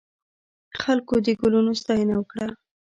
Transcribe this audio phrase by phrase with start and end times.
[0.81, 2.45] خلکو د ګلونو ستاینه وکړه.